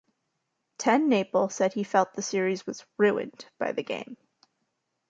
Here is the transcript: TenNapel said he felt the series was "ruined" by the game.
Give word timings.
TenNapel 0.79 1.51
said 1.51 1.73
he 1.73 1.83
felt 1.83 2.15
the 2.15 2.23
series 2.23 2.65
was 2.65 2.83
"ruined" 2.97 3.45
by 3.59 3.71
the 3.71 3.83
game. 3.83 4.17